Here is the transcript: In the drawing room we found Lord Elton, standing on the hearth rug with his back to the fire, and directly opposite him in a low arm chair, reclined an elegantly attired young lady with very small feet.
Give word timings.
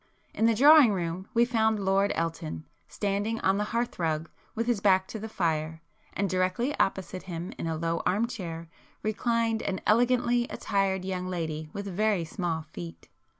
In 0.33 0.47
the 0.47 0.55
drawing 0.55 0.91
room 0.93 1.27
we 1.35 1.45
found 1.45 1.77
Lord 1.85 2.11
Elton, 2.15 2.65
standing 2.87 3.39
on 3.41 3.59
the 3.59 3.65
hearth 3.65 3.99
rug 3.99 4.31
with 4.55 4.65
his 4.65 4.81
back 4.81 5.07
to 5.09 5.19
the 5.19 5.29
fire, 5.29 5.79
and 6.13 6.27
directly 6.27 6.75
opposite 6.79 7.21
him 7.21 7.53
in 7.59 7.67
a 7.67 7.75
low 7.77 8.01
arm 8.03 8.25
chair, 8.25 8.67
reclined 9.03 9.61
an 9.61 9.79
elegantly 9.85 10.45
attired 10.49 11.05
young 11.05 11.27
lady 11.27 11.69
with 11.71 11.85
very 11.85 12.25
small 12.25 12.63
feet. 12.63 13.09